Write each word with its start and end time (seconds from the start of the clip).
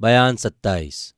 बयान 0.00 0.36
सत्ताईस। 0.36 1.14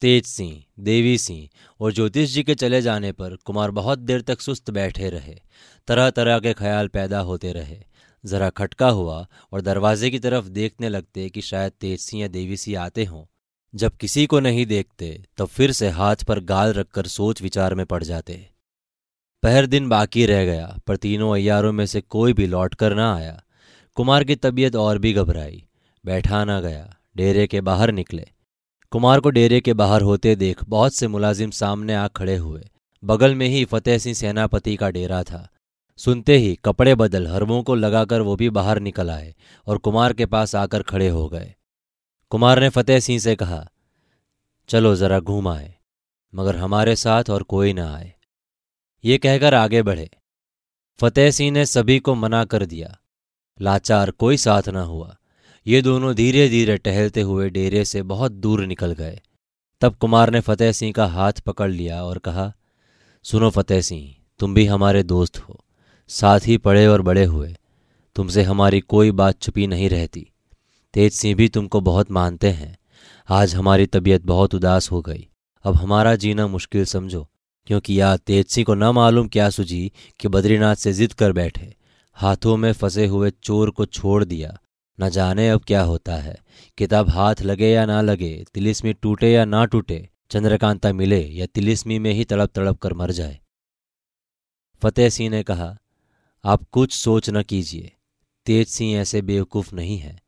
तेज 0.00 0.24
सिंह, 0.24 0.64
देवी 0.80 1.18
सिंह 1.18 1.48
और 1.80 1.92
ज्योतिष 1.92 2.30
जी 2.30 2.42
के 2.42 2.54
चले 2.54 2.82
जाने 2.82 3.12
पर 3.12 3.36
कुमार 3.36 3.70
बहुत 3.70 3.98
देर 3.98 4.20
तक 4.20 4.40
सुस्त 4.40 4.70
बैठे 4.70 5.10
रहे। 5.10 5.40
तरह 5.88 6.10
तरह 6.10 6.38
के 6.38 6.52
ख्याल 6.52 6.88
पैदा 6.88 7.20
होते 7.20 7.52
रहे। 7.52 7.78
जरा 8.26 8.50
खटका 8.50 8.88
हुआ 8.88 9.26
और 9.52 9.60
दरवाजे 9.60 10.10
की 10.10 10.18
तरफ़ 10.18 10.48
देखने 10.48 10.88
लगते 10.88 11.30
कि 11.30 11.40
शायद 11.40 11.72
तेज 11.80 12.00
सिंह 12.00 12.22
या 12.22 12.28
देवी 12.28 12.56
सिंह 12.56 12.80
आते 12.80 13.04
हों। 13.04 13.24
जब 13.74 13.96
किसी 13.96 14.26
को 14.26 14.40
नहीं 14.40 14.66
देखते, 14.66 15.24
तब 15.36 15.46
फिर 15.46 15.72
से 15.72 15.88
हाथ 15.88 16.16
पर 16.16 16.40
गाल 16.40 16.72
रखकर 16.72 17.06
सोच 17.06 17.42
विचार 17.42 17.74
में 17.74 17.86
पड़ 17.86 18.04
जाते। 18.04 18.48
पहर 19.42 19.66
दिन 19.66 19.88
बाकी 19.88 20.26
रह 20.26 20.44
गया, 20.44 20.78
पर 20.86 20.96
तीनों 20.96 21.34
अयारों 21.34 21.72
में 21.72 21.86
से 21.86 22.00
कोई 22.00 22.32
भी 22.32 22.46
लौट 22.46 22.74
कर 22.74 22.94
ना 22.94 23.16
आया। 23.16 23.44
कुमार 23.94 24.24
की 24.24 24.36
तबीयत 24.36 24.76
और 24.76 24.98
भी 24.98 25.12
घबराई। 25.12 25.64
बैठा 26.04 26.44
ना 26.44 26.60
गया। 26.60 26.93
डेरे 27.16 27.46
के 27.46 27.60
बाहर 27.60 27.90
निकले। 27.90 28.26
कुमार 28.92 29.20
को 29.20 29.30
डेरे 29.30 29.60
के 29.60 29.72
बाहर 29.74 30.02
होते 30.02 30.36
देख 30.36 30.64
बहुत 30.64 30.94
से 30.94 31.08
मुलाजिम 31.08 31.50
सामने 31.50 31.94
आ 31.94 32.08
खड़े 32.08 32.36
हुए। 32.36 32.68
बगल 33.02 33.34
में 33.34 33.46
ही 33.48 33.64
फतेह 33.64 33.98
सिंह 33.98 34.14
सेनापति 34.14 34.76
का 34.76 34.90
डेरा 34.90 35.22
था। 35.22 35.48
सुनते 35.96 36.36
ही 36.36 36.54
कपड़े 36.64 36.94
बदल 36.94 37.26
हरमों 37.26 37.62
को 37.62 37.74
लगाकर 37.74 38.20
वो 38.20 38.36
भी 38.36 38.50
बाहर 38.50 38.78
निकल 38.78 39.10
आए 39.10 39.34
और 39.66 39.78
कुमार 39.78 40.12
के 40.12 40.26
पास 40.26 40.54
आकर 40.54 40.82
खड़े 40.82 41.08
हो 41.08 41.28
गए। 41.28 41.54
कुमार 42.30 42.60
ने 42.60 42.68
फतेह 42.68 43.00
सिंह 43.00 43.18
से 43.18 43.36
कहा, 43.36 43.68
चलो 44.68 44.94
जरा 44.96 45.20
घूम 45.20 45.48
आए, 45.48 45.74
मगर 46.34 46.56
हमारे 46.56 46.96
साथ 46.96 47.30
और 47.30 47.42
कोई 47.42 47.72
ना 47.72 47.94
आए। 47.94 48.12
ये 49.04 49.18
कहकर 49.18 49.54
आगे 49.54 49.82
बढ़े। 49.82 50.10
फतेह 50.98 51.30
सिंह 51.30 51.50
ने 51.50 51.66
सभी 51.66 51.98
को 51.98 52.14
मना 52.14 52.44
कर 52.44 52.66
दिया। 52.66 52.98
लाचार 53.60 54.10
कोई 54.10 54.36
साथ 54.36 54.68
न 54.68 54.76
हुआ। 54.76 55.16
ये 55.66 55.80
दोनों 55.82 56.14
धीरे 56.14 56.48
धीरे 56.48 56.76
टहलते 56.76 57.20
हुए 57.20 57.48
डेरे 57.50 57.84
से 57.84 58.02
बहुत 58.02 58.32
दूर 58.32 58.64
निकल 58.66 58.92
गए। 58.92 59.20
तब 59.80 59.94
कुमार 59.94 60.30
ने 60.30 60.40
फतेह 60.40 60.72
सिंह 60.72 60.92
का 60.92 61.06
हाथ 61.06 61.32
पकड़ 61.32 61.70
लिया 61.70 62.02
और 62.04 62.18
कहा, 62.18 62.52
सुनो 63.24 63.50
फतेह 63.50 63.80
सिंह, 63.80 64.14
तुम 64.38 64.54
भी 64.54 64.64
हमारे 64.66 65.02
दोस्त 65.02 65.38
हो, 65.38 65.64
साथ 66.10 66.40
ही 66.46 66.56
पढ़े 66.58 66.86
और 66.86 67.02
बड़े 67.02 67.24
हुए। 67.24 67.54
तुमसे 68.16 68.42
हमारी 68.42 68.80
कोई 68.80 69.10
बात 69.10 69.40
छुपी 69.42 69.66
नहीं 69.66 69.88
रहती। 69.88 70.26
तेज 70.94 71.12
सिंह 71.12 71.34
भी 71.34 71.48
तुमको 71.48 71.80
बहुत 71.80 72.10
मानते 72.10 72.50
हैं। 72.50 72.76
आज 73.28 73.54
हमारी 73.54 73.86
तबीयत 73.86 74.22
बहुत 74.22 74.54
उदास 74.54 74.90
हो 74.90 75.00
गई। 75.00 75.28
अब 75.64 75.74
हमारा 75.74 76.14
जीना 76.16 76.46
मुश्किल 76.46 76.84
समझो, 76.84 77.28
क्योंकि 77.66 78.00
या 78.00 78.16
तेज 78.16 78.46
सिंह 78.46 78.64
को 78.64 78.74
न 78.74 78.84
मालूम 78.84 79.28
क्या 79.28 79.48
सुझी 79.50 79.90
कि 80.20 80.28
बद्रीनाथ 80.28 80.76
से 80.76 80.92
जिद 80.92 81.12
कर 81.12 81.32
बैठे। 81.32 81.74
हाथों 82.16 82.56
में 82.56 82.72
फंसे 82.72 83.06
हुए 83.06 83.30
चोर 83.42 83.70
को 83.70 83.86
छोड़ 83.86 84.24
दिया। 84.24 84.58
न 85.00 85.08
जाने 85.08 85.48
अब 85.48 85.64
क्या 85.64 85.82
होता 85.82 86.16
है। 86.16 86.44
किताब 86.78 87.08
हाथ 87.08 87.34
लगे 87.42 87.70
या 87.70 87.86
ना 87.86 88.00
लगे, 88.00 88.44
तिलिस्मी 88.54 88.92
टूटे 88.92 89.32
या 89.32 89.44
ना 89.44 89.64
टूटे, 89.64 90.08
चंद्रकांता 90.30 90.92
मिले 90.92 91.20
या 91.20 91.46
तिलिस्मी 91.46 91.98
में 91.98 92.12
ही 92.12 92.24
तड़प 92.24 92.50
तड़प 92.54 92.78
कर 92.78 92.94
मर 92.94 93.10
जाए। 93.10 93.40
फतेह 94.82 95.08
सिंह 95.08 95.30
ने 95.30 95.42
कहा, 95.42 95.78
आप 96.44 96.64
कुछ 96.72 96.92
सोच 96.92 97.30
न 97.30 97.42
कीजिए, 97.42 97.92
तेज 98.46 98.68
सिंह 98.68 98.96
ऐसे 98.96 99.22
बेवकूफ़ 99.22 99.74
नहीं 99.74 99.98
है। 99.98 100.20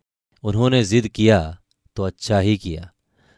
उन्होंने 0.42 0.84
जिद 0.84 1.08
किया 1.08 1.58
तो 1.96 2.02
अच्छा 2.02 2.38
ही 2.38 2.56
किया। 2.56 2.90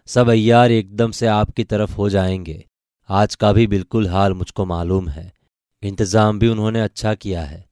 सब 0.06 0.28
अय्यार 0.28 0.70
एकदम 0.70 1.10
से 1.10 1.26
आपकी 1.26 1.64
तरफ़ 1.64 1.92
हो 1.92 2.08
जाएँगे। 2.10 2.64
आज 3.08 3.34
का 3.34 3.52
भी 3.52 3.66
बिल्कुल 3.66 4.08
हाल 4.08 4.32
मुझको 4.32 4.64
मालूम 4.64 5.08
है। 5.08 5.32
इंतज़ाम 5.82 6.38
भी 6.38 6.48
उन्होंने 6.48 6.80
अच्छा 6.80 7.14
किया 7.14 7.42
है। 7.42 7.68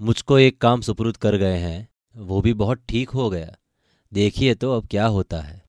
मुझको 0.00 0.38
एक 0.38 0.60
काम 0.60 0.80
सुपुर्द 0.80 1.16
कर 1.16 1.36
गए 1.36 1.58
हैं 1.58 1.88
वो 2.16 2.40
भी 2.40 2.54
बहुत 2.54 2.82
ठीक 2.88 3.10
हो 3.10 3.30
गया। 3.30 3.56
देखिए 4.12 4.54
तो 4.54 4.72
अब 4.72 4.86
क्या 4.86 5.06
होता 5.06 5.40
है। 5.40 5.64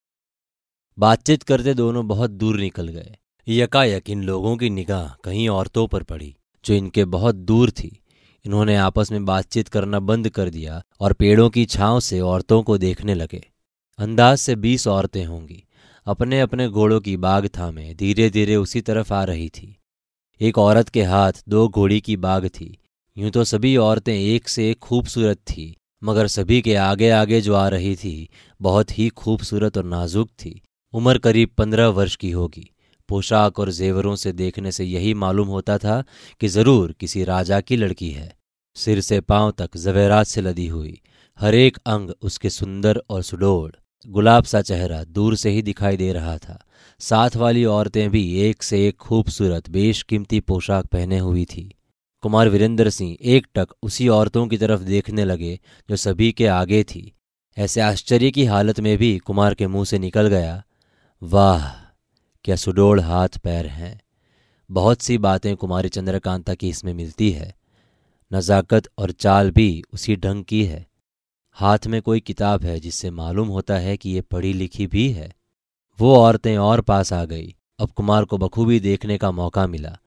बातचीत 0.99 1.43
करते 1.43 1.73
दोनों 1.73 2.07
बहुत 2.07 2.31
दूर 2.31 2.59
निकल 2.59 2.87
गए। 2.87 3.15
यकायक 3.47 4.09
इन 4.09 4.23
लोगों 4.23 4.57
की 4.57 4.69
निगाह 4.69 5.07
कहीं 5.23 5.49
औरतों 5.49 5.87
पर 5.87 6.03
पड़ी, 6.03 6.35
जो 6.65 6.73
इनके 6.73 7.05
बहुत 7.05 7.35
दूर 7.35 7.71
थी। 7.71 8.01
इन्होंने 8.45 8.75
आपस 8.75 9.11
में 9.11 9.25
बातचीत 9.25 9.67
करना 9.67 9.99
बंद 9.99 10.29
कर 10.29 10.49
दिया 10.49 10.83
और 10.99 11.13
पेड़ों 11.13 11.49
की 11.49 11.65
छांव 11.65 11.99
से 11.99 12.19
औरतों 12.19 12.63
को 12.63 12.77
देखने 12.77 13.13
लगे। 13.13 13.47
अंदाज 13.99 14.37
से 14.37 14.55
बीस 14.55 14.87
औरतें 14.87 15.25
होंगी। 15.25 15.63
अपने 16.05 16.41
अपने 16.41 16.69
घोड़ों 16.69 17.01
की 17.01 17.17
बाग 17.17 17.47
थामे 17.47 17.93
धीरे 17.93 18.29
धीरे 18.29 18.55
उसी 18.55 18.81
तरफ़ 18.81 19.13
आ 19.13 19.23
रही 19.23 19.49
थी। 19.49 19.77
एक 20.41 20.57
औरत 20.57 20.89
के 20.89 21.03
हाथ 21.03 21.33
दो 21.49 21.69
घोड़ी 21.69 22.01
की 22.01 22.17
बाग 22.17 22.47
थी। 22.47 22.77
यूँ 23.17 23.31
तो 23.31 23.43
सभी 23.43 23.77
औरतें 23.77 24.13
एक 24.13 24.49
से 24.49 24.71
एक 24.71 24.79
खूबसूरत 24.79 25.37
थी। 25.37 25.77
मगर 26.05 26.27
सभी 26.27 26.61
के 26.61 26.75
आगे 26.75 27.09
आगे 27.09 27.41
जो 27.41 27.53
आ 27.53 27.67
रही 27.67 27.95
थी, 27.95 28.29
बहुत 28.61 28.97
ही 28.97 29.09
खूबसूरत 29.09 29.77
और 29.77 29.83
नाजुक 29.83 30.29
थी। 30.29 30.61
उम्र 30.93 31.17
करीब 31.17 31.49
पंद्रह 31.57 31.87
वर्ष 31.87 32.15
की 32.15 32.31
होगी। 32.31 32.69
पोशाक 33.09 33.59
और 33.59 33.71
जेवरों 33.71 34.15
से 34.15 34.31
देखने 34.31 34.71
से 34.71 34.85
यही 34.85 35.13
मालूम 35.13 35.47
होता 35.47 35.77
था 35.77 36.03
कि 36.39 36.47
ज़रूर 36.47 36.95
किसी 36.99 37.23
राजा 37.23 37.59
की 37.61 37.75
लड़की 37.75 38.09
है। 38.11 38.37
सिर 38.75 39.01
से 39.01 39.19
पाँव 39.21 39.51
तक 39.51 39.77
जवेरात 39.77 40.27
से 40.27 40.41
लदी 40.41 40.67
हुई। 40.67 41.01
हर 41.39 41.55
एक 41.55 41.77
अंग 41.85 42.09
उसके 42.21 42.49
सुंदर 42.49 43.01
और 43.09 43.21
सुडोड़, 43.21 43.71
गुलाब 44.07 44.43
सा 44.43 44.61
चेहरा 44.61 45.03
दूर 45.03 45.35
से 45.35 45.49
ही 45.49 45.61
दिखाई 45.61 45.97
दे 45.97 46.13
रहा 46.13 46.37
था। 46.37 46.65
साथ 46.99 47.35
वाली 47.35 47.65
औरतें 47.65 48.09
भी 48.09 48.39
एक 48.39 48.63
से 48.63 48.87
एक 48.87 48.97
खूबसूरत, 48.97 49.69
बेशकीमती 49.69 50.39
पोशाक 50.39 50.85
पहने 50.85 51.19
हुई 51.19 51.45
थी। 51.45 51.75
कुमार 52.25 52.49
वीरेंद्र 52.49 52.89
सिंह 52.89 53.17
एक 53.21 53.47
टक 53.55 53.67
उसी 53.83 54.07
औरतों 54.07 54.47
की 54.47 54.57
तरफ़ 54.57 54.81
देखने 54.81 55.25
लगे, 55.25 55.59
जो 55.89 55.95
सभी 55.95 56.31
के 56.31 56.47
आगे 56.47 56.83
थी। 56.83 57.13
ऐसे 57.57 57.81
आश्चर्य 57.81 58.31
की 58.31 58.45
हालत 58.45 58.79
में 58.79 58.97
भी 58.97 59.17
कुमार 59.17 59.53
के 59.53 59.67
मुँह 59.67 59.85
से 59.85 59.99
निकल 59.99 60.27
गया, 60.27 60.63
वाह, 61.23 61.69
क्या 62.43 62.55
सुडोड़ 62.55 62.99
हाथ 62.99 63.27
पैर 63.27 63.67
हैं। 63.67 64.01
बहुत 64.71 65.01
सी 65.01 65.17
बातें 65.17 65.55
कुमारी 65.55 65.89
चंद्रकांता 65.89 66.53
की 66.53 66.69
इसमें 66.69 66.93
मिलती 66.93 67.31
है। 67.31 67.55
नज़ाकत 68.33 68.89
और 68.97 69.11
चाल 69.11 69.51
भी 69.51 69.83
उसी 69.93 70.15
ढंग 70.15 70.43
की 70.43 70.65
है। 70.65 70.85
हाथ 71.51 71.87
में 71.87 72.01
कोई 72.01 72.19
किताब 72.19 72.63
है 72.63 72.79
जिससे 72.79 73.11
मालूम 73.11 73.47
होता 73.47 73.77
है 73.77 73.97
कि 73.97 74.09
ये 74.09 74.21
पढ़ी 74.21 74.53
लिखी 74.53 74.87
भी 74.87 75.09
है। 75.09 75.31
वो 75.99 76.15
औरतें 76.15 76.57
और 76.57 76.81
पास 76.81 77.13
आ 77.13 77.25
गई। 77.25 77.55
अब 77.79 77.89
कुमार 77.89 78.25
को 78.25 78.37
बखूबी 78.37 78.79
देखने 78.79 79.17
का 79.17 79.31
मौका 79.31 79.67
मिला। 79.67 79.97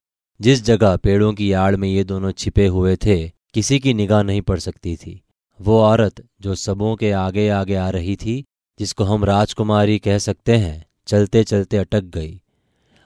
जिस 0.41 0.63
जगह 0.63 0.95
पेड़ों 0.95 1.33
की 1.33 1.51
आड़ 1.51 1.75
में 1.75 1.89
ये 1.89 2.03
दोनों 2.03 2.31
छिपे 2.31 2.67
हुए 2.67 2.95
थे, 2.95 3.29
किसी 3.53 3.79
की 3.79 3.93
निगाह 3.93 4.23
नहीं 4.23 4.41
पड़ 4.41 4.59
सकती 4.59 4.95
थी। 4.95 5.21
वो 5.61 5.81
औरत 5.81 6.27
जो 6.41 6.55
सबों 6.55 6.95
के 6.95 7.11
आगे 7.11 7.49
आगे 7.49 7.75
आ 7.75 7.89
रही 7.89 8.15
थी, 8.15 8.45
जिसको 8.79 9.03
हम 9.03 9.25
राजकुमारी 9.25 9.99
कह 9.99 10.17
सकते 10.17 10.55
हैं, 10.55 10.85
चलते 11.07 11.43
चलते 11.43 11.77
अटक 11.77 12.01
गई। 12.01 12.41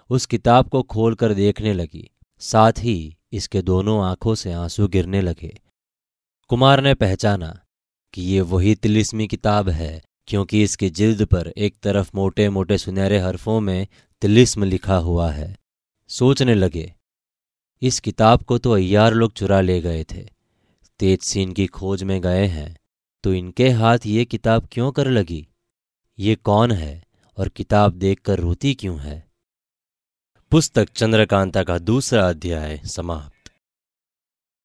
उस 0.09 0.25
किताब 0.25 0.69
को 0.69 0.83
खोलकर 0.83 1.33
देखने 1.33 1.73
लगी। 1.73 2.09
साथ 2.39 2.71
ही 2.79 3.17
इसके 3.31 3.61
दोनों 3.61 4.03
आँखों 4.03 4.35
से 4.35 4.53
आँसू 4.53 4.87
गिरने 4.87 5.21
लगे। 5.21 5.61
कुमार 6.49 6.81
ने 6.81 6.93
पहचाना 6.93 7.59
कि 8.13 8.21
ये 8.21 8.41
वही 8.41 8.75
तिलिस्मी 8.75 9.27
किताब 9.27 9.69
है, 9.69 10.03
क्योंकि 10.27 10.63
इसकी 10.63 10.89
जिल्द 10.89 11.25
पर 11.25 11.53
एक 11.57 11.75
तरफ़ 11.83 12.11
मोटे 12.15 12.49
मोटे 12.49 12.77
सुनहरे 12.77 13.19
हरफों 13.19 13.59
में 13.59 13.87
तिलिस्म 14.21 14.63
लिखा 14.63 14.95
हुआ 14.95 15.31
है। 15.31 15.57
सोचने 16.07 16.55
लगे 16.55 16.93
इस 17.83 17.99
किताब 17.99 18.43
को 18.43 18.57
तो 18.57 18.71
अयार 18.71 19.13
लोग 19.13 19.33
चुरा 19.33 19.61
ले 19.61 19.81
गए 19.81 20.03
थे। 20.03 20.21
तेज 20.99 21.21
सिंह 21.21 21.53
की 21.53 21.65
खोज 21.67 22.03
में 22.03 22.21
गए 22.21 22.45
हैं 22.45 22.75
तो 23.23 23.33
इनके 23.33 23.69
हाथ 23.69 24.05
ये 24.05 24.25
किताब 24.25 24.67
क्यों 24.71 24.91
कर 24.91 25.07
लगी? 25.07 25.47
ये 26.19 26.35
कौन 26.35 26.71
है 26.71 27.03
और 27.37 27.49
किताब 27.49 27.93
देखकर 27.93 28.39
रोती 28.39 28.73
क्यों 28.73 28.99
है? 28.99 29.27
पुस्तक 30.51 30.89
चंद्रकांता 30.89 31.63
का 31.63 31.77
दूसरा 31.77 32.29
अध्याय 32.29 32.81
समाप्त। 32.85 33.32